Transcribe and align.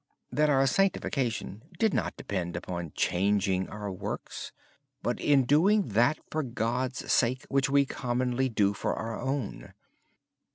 Our 0.35 0.65
sanctification 0.65 1.61
did 1.77 1.93
not 1.93 2.17
depend 2.17 2.55
upon 2.55 2.93
changing 2.95 3.69
our 3.69 3.91
works. 3.91 4.51
Instead, 5.03 5.11
it 5.11 5.15
depended 5.19 5.39
on 5.43 5.45
doing 5.45 5.87
that 5.89 6.19
for 6.31 6.41
God's 6.41 7.11
sake 7.13 7.45
which 7.49 7.69
we 7.69 7.85
commonly 7.85 8.49
do 8.49 8.73
for 8.73 8.95
our 8.95 9.19
own. 9.21 9.75